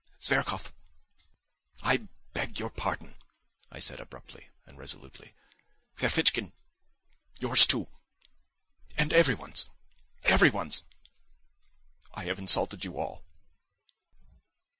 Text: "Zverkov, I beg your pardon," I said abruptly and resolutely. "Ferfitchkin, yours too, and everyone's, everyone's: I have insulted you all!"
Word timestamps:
"Zverkov, 0.19 0.71
I 1.83 2.07
beg 2.33 2.57
your 2.59 2.71
pardon," 2.71 3.17
I 3.71 3.77
said 3.77 3.99
abruptly 3.99 4.47
and 4.65 4.75
resolutely. 4.79 5.35
"Ferfitchkin, 5.93 6.53
yours 7.39 7.67
too, 7.67 7.87
and 8.97 9.13
everyone's, 9.13 9.67
everyone's: 10.23 10.81
I 12.15 12.23
have 12.25 12.39
insulted 12.39 12.83
you 12.83 12.97
all!" 12.97 13.23